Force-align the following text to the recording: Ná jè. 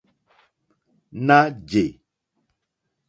Ná 1.27 1.39
jè. 1.69 1.85